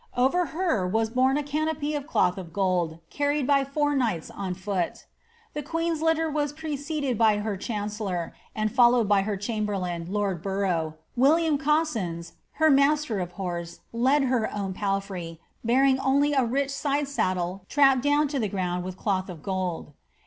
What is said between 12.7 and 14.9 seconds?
master of horse, led her own